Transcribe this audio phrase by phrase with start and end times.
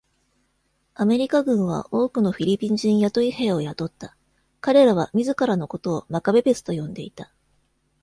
[0.95, 4.17] アメリカ軍は多くのフィリピン人雇い兵を雇った。
[4.59, 7.31] 彼らは自らのことを「マカベベス」と呼んでいた。